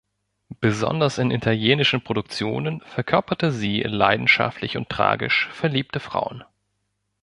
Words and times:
Besonders 0.61 1.19
in 1.19 1.29
italienischen 1.29 2.03
Produktionen 2.03 2.81
verkörperte 2.87 3.51
sie 3.51 3.81
leidenschaftlich 3.83 4.75
und 4.75 4.89
tragisch 4.89 5.47
verliebte 5.51 5.99
Frauen. 5.99 6.43